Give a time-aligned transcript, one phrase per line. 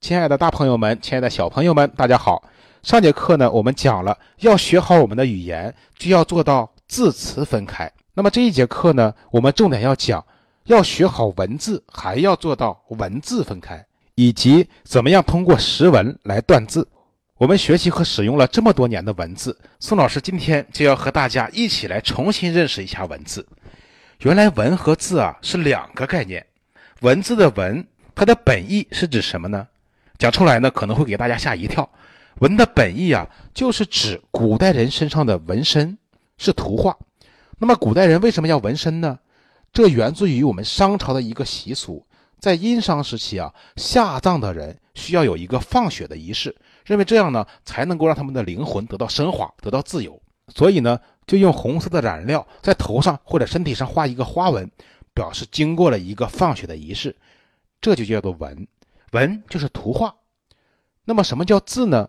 [0.00, 2.42] 亲爱的大朋友们，亲爱的小朋友们，大家好。
[2.82, 7.90] 上节课呢，我们讲了要学好我们的语言，就要做到字词分开。
[8.14, 10.24] 那么这一节课呢，我们重点要讲
[10.64, 16.86] 要学好文字，还要做到文字分开，以及怎么样通过识文来断字。
[17.38, 23.46] 我们学习和使用了这么多年的文字，宋老师今天就要和大家一起来重新认识一下文字。
[24.20, 26.46] 原来文和字啊是两个概念。
[27.00, 27.84] 文字的文，
[28.14, 29.66] 它的本意是指什么呢？
[30.18, 31.88] 讲出来呢，可能会给大家吓一跳。
[32.40, 35.96] 文的本意啊，就是指古代人身上的纹身，
[36.36, 36.96] 是图画。
[37.58, 39.18] 那么古代人为什么要纹身呢？
[39.72, 42.06] 这源自于我们商朝的一个习俗，
[42.38, 46.54] 在殷商时期啊，下葬的人需要有一个放血的仪式，
[46.84, 50.20] 认为这样呢，才能够让他们的灵魂得到升华，得到自由。
[50.54, 54.70] 所以呢，就用红色的染料在头上或者身体上画一个花纹，
[55.14, 57.16] 表示经过了一个放血的仪式，
[57.80, 58.66] 这就叫做纹。
[59.16, 60.14] 文就是图画。
[61.06, 62.06] 那么什么叫字呢？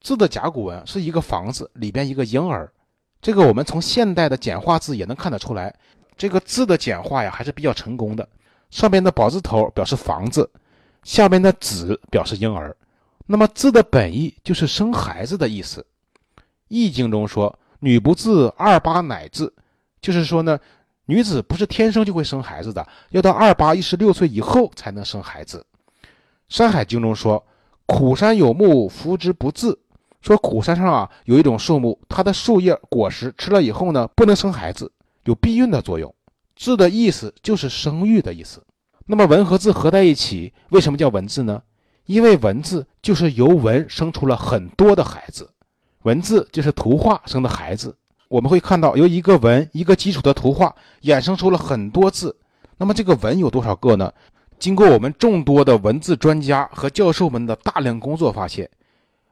[0.00, 2.72] 字的甲骨文是一个房子里边一个婴儿，
[3.20, 5.74] 这个我们从现代的简化字也能看得出来，
[6.16, 8.28] 这个字的简化呀还是比较成功的。
[8.70, 10.48] 上边的宝字头表示房子，
[11.02, 12.76] 下边的子表示婴儿。
[13.26, 15.84] 那么字的本意就是生孩子的意思。
[16.68, 19.52] 易经中说：“女不自二八乃至”，
[20.00, 20.58] 就是说呢，
[21.06, 25.64] 女子不是天生就会生孩子的，要到二八一十六岁以后才能生孩子。
[26.48, 27.44] 山海经中说
[27.86, 29.78] ：“苦山有木，服之不自。”
[30.22, 34.90] 说苦山上啊有一种树木，它的树叶果实吃了以后呢，不能生孩子，
[35.24, 36.12] 有避孕的作用。
[36.56, 38.62] 字的意思就是生育的意思。
[39.06, 41.62] 那么文和字合在一起，为什么叫文字呢？
[42.06, 45.48] 因为文字就是由文生出了很多的孩子，
[46.02, 47.96] 文字就是图画生的孩子。
[48.28, 52.36] 我们会看到由一个文一个基础的图画衍生出了很多字。
[52.78, 54.12] 那么这个文有多少个呢？
[54.58, 58.68] 经过我们众多的文字专家和教授们的大量工作发现。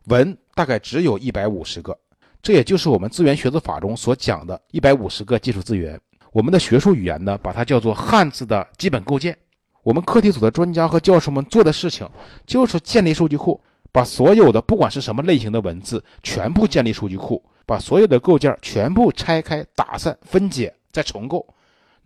[0.09, 1.97] 文大概只有一百五十个，
[2.43, 5.99] 这也就是我们资源学字法中所讲的一百五十个基础资源。
[6.31, 9.35] 我们的学术语言呢，把它叫做汉字的基本构建。
[9.83, 12.07] 我们课题组的专家和教授们做的事情，
[12.45, 13.59] 就是建立数据库，
[13.91, 21.47] 把所有的不管是什么类型的文字，全部建立数据库，把所有的构件全部拆开、打散、分解，再重构。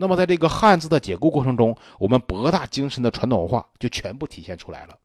[0.01, 4.97] 那么在这个汉字的解构过程中，我们博大精深的传统文化就全部体现出来了。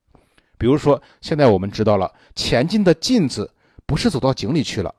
[0.55, 3.51] 比如说，现在我们知道了“前进”的“进”字
[3.87, 4.93] 不是走到井里去了，“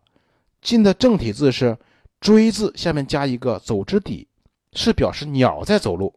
[0.60, 1.78] 进”的正体字是
[2.21, 4.27] “追”字，下面加一个走之底，
[4.72, 6.12] 是表示鸟在走路。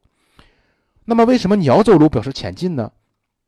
[1.05, 2.91] 那么，为什么鸟走路表示前进呢？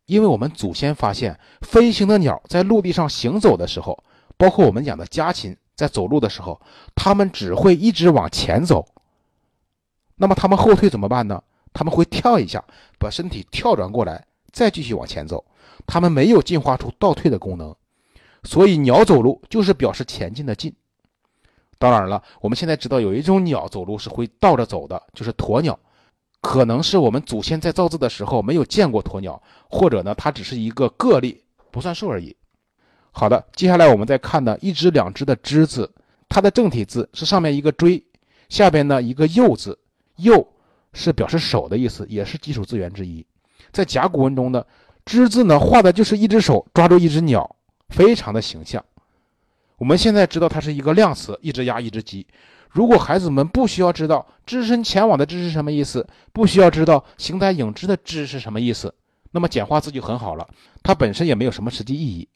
[0.05, 4.03] 因为我们祖先发现，飞行的鸟在陆地上行走的时候，
[4.37, 6.61] 包括我们养的家禽在走路的时候，
[6.93, 8.87] 它们只会一直往前走。
[10.21, 11.41] 那么，它们后退怎么办呢？
[11.71, 12.63] 他们会跳一下，
[12.97, 15.45] 把身体跳转过来，再继续往前走。
[15.87, 17.73] 它们没有进化出倒退的功能，
[18.43, 20.73] 所以鸟走路就是表示前进的进。
[21.77, 25.79] 当然了，我们现在知道有一种鸟走路是会倒着走的，就是鸵鸟。
[26.41, 32.35] 可能是我们祖先在造字的时候没有见过鸵鸟，或者呢，它只是一个个例，不算数而已。
[33.11, 35.89] 好的，接下来我们再看的一只两只的只字，
[36.27, 38.03] 它的正体字是上面一个锥，
[38.49, 39.77] 下边呢一个右字，
[40.19, 40.47] 右
[40.93, 43.25] 是表示手的意思，也是基础字源之一。
[43.71, 44.63] 在甲骨文中呢。
[45.05, 47.55] 之字呢，画的就是一只手抓住一只鸟，
[47.87, 48.83] 非常的形象。
[49.77, 52.27] 我们现在知道它是一个量词，一只鸭，一只鸡。
[52.69, 58.93] 如果孩子们不需要知道“只身前往”的“只”是什么意思，不需要知道“形单影只”的“只”是什么意思，
[59.31, 60.47] 那么简化字就很好了，
[60.83, 62.29] 它本身也没有什么实际意义。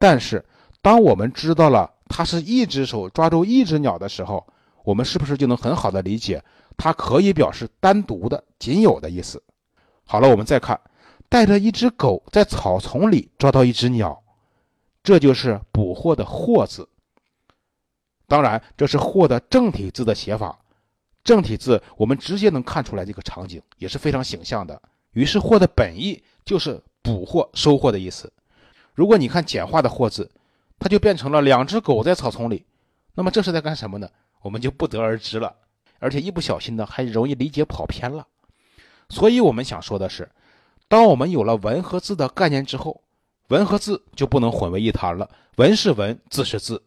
[0.00, 0.44] 但是，
[0.82, 4.44] 当我们知道了它是一只手抓住一只鸟的时候，
[4.82, 6.42] 我们是不是就能很好的理解
[6.76, 9.42] 它可以表示单独的、仅有的意思？
[10.04, 10.80] 好了，我们再看。
[11.28, 14.22] 带着一只狗在草丛里抓到一只鸟，
[15.02, 16.88] 这就是捕获的“获”字。
[18.28, 20.56] 当然，这是“获”的正体字的写法。
[21.24, 24.80] 正体字我们直接能看出来这个场景，也是非常形象的。
[25.14, 28.32] 于是“获”的本意就是捕获、收获的意思。
[28.94, 30.30] 如果你看简化的“获”字，
[30.78, 32.64] 它就变成了两只狗在草丛里。
[33.14, 34.08] 那么这是在干什么呢？
[34.42, 35.52] 我们就不得而知了。
[35.98, 38.26] 而且一不小心呢，还容易理解跑偏了。
[39.08, 40.28] 所以我们想说的是。
[40.88, 43.00] 当我们有了文和字的概念之后，
[43.48, 45.28] 文和字就不能混为一谈了。
[45.56, 46.80] 文是文，字是字。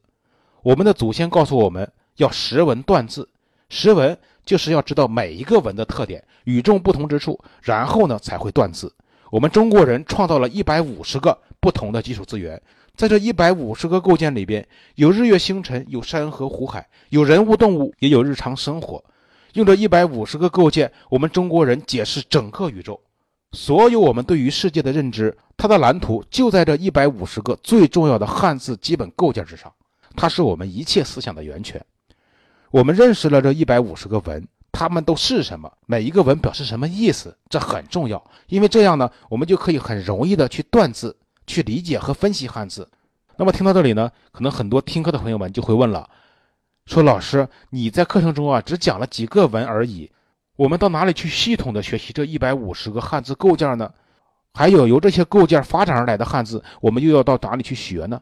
[0.61, 3.27] 我们的祖先告诉我们要识文断字，
[3.69, 8.93] 识文就是要知道每一个文的特点、与众不同之处，然后呢才会断字。
[9.31, 12.61] 我们中国人创造了一百五十个不同的基础字源，
[12.95, 19.03] 在这一百五十个构件里边，有日月星辰，有山河湖海，有人物动物，也有日常生活。
[19.53, 22.99] 用这一百五十个构件，我们中国人解释整个宇宙。
[23.51, 29.73] 所有我们对于世界的认知，它的蓝图就在这一百五十个最重要的汉字基本构件之上。
[30.15, 31.83] 它是我们一切思想的源泉。
[32.69, 35.71] 我们认识了这一百五十个文，它们都是什么？
[35.87, 37.35] 每一个文表示什么意思？
[37.49, 41.17] 这很重要，因为这样呢，我们就可以很容易的去断字、
[41.49, 42.87] 去理解和分析汉字。
[43.35, 46.07] 那么听到这里呢，可能很多听课的朋友们就会问了，
[46.85, 50.11] 说老师，你在课程中啊只讲了几个文而已。
[50.55, 53.91] 我们到哪里去系统的学习这一百五十个汉字构件呢？
[54.53, 58.21] 还有由这些构件发展而来的汉字，我们又要到哪里去学呢？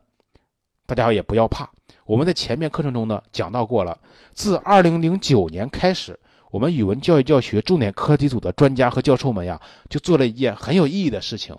[0.85, 1.69] 大家也不要怕，
[2.05, 3.97] 我们在前面课程中呢讲到过了。
[4.33, 6.17] 自二零零九年开始，
[6.51, 9.59] 我们语文教育教学重点课题组的专家和教授们呀，
[9.89, 11.57] 就做了一件很有意义的事情。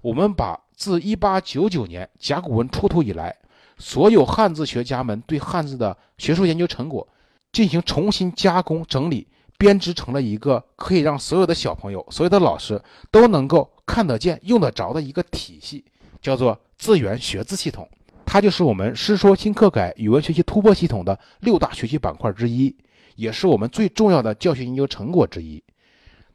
[0.00, 3.36] 我们把自一八九九年甲骨文出土以来，
[3.78, 7.06] 所有汉字学家们对汉字的学术研究成果
[7.52, 9.26] 进行重新加工整理。
[9.56, 12.78] 编织成了一个可以让所有的小朋友、所有的老师
[13.12, 15.84] 都能够看得见、用得着的一个体系，
[16.20, 17.88] 叫做字源学字系统。
[18.26, 22.76] 它就是我们师说新课改语文学习突破系统的六大学习板块之一，
[23.14, 25.62] 也是我们最重要的教学研究成果之一。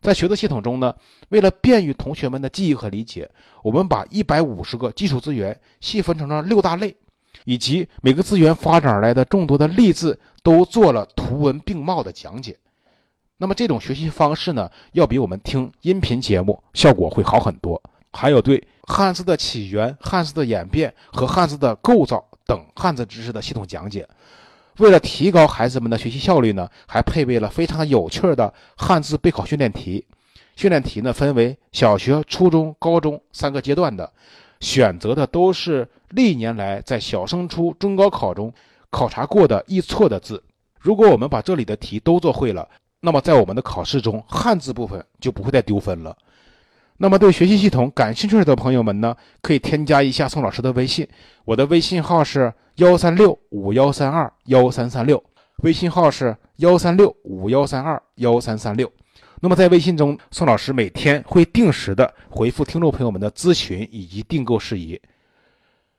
[0.02, 0.96] 在学的系统中呢，
[1.30, 3.30] 为了便于同学们的记忆和理解，
[3.62, 6.96] 我们把一百五十个基础资源细分成了六大类，
[7.44, 12.58] 以及每个资源发展而来的众多的例子都做了图文并茂的讲解。
[13.38, 17.82] 那么这种学习方式呢，要比我们听音频节目效果会好很多。
[18.12, 24.08] 还有对汉字的起源、汉字的演变和汉字的构造等汉字知识的系统讲解。
[24.80, 30.06] 为了提高孩子们的学习效率呢，还配备了非常有趣的汉字备考训练题。
[30.56, 34.12] 训练题呢分为小学、初中、高中三个阶段的，
[34.60, 38.54] 选择的都是历年来在小升初、中高考中
[38.90, 40.42] 考察过的易错的字。
[40.80, 42.68] 如果我们把这里的题都做会了，
[43.02, 46.18] 那么，在我们的考试中，汉字部分就不会再丢分了。
[47.02, 51.08] 那么，对学习系统感兴趣的朋友们呢，可以添加一下宋老师的微信，
[51.46, 55.24] 我的微信号是幺三六五幺三二幺三三六，
[55.64, 58.92] 微信号是幺三六五幺三二幺三三六。
[59.40, 65.02] 那么，在微信中，宋老师每天会定时的回复听众朋友们的咨询以及订购事宜。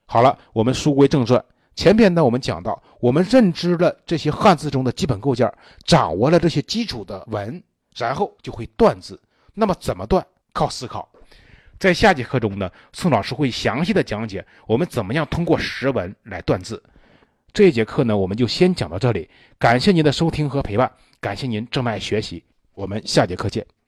[0.05, 1.43] 好了，我们书归正传。
[1.75, 5.51] 前边呢，我们讲到，我们认知了这些汉字中的基本构件，
[5.87, 7.63] 掌握了这些基础的文，
[7.97, 9.19] 然后就会断字。
[9.55, 10.23] 那么怎么断？
[10.53, 11.09] 靠思考。
[11.79, 16.83] 在下节课中呢，宋老师会详细的讲解我们怎么样通过识文来断字。
[17.53, 19.29] 这节课呢，我们就先讲到这里。
[19.59, 22.45] 感谢您的收听和陪伴，感谢您正在学习。
[22.75, 23.80] 我们下节课见。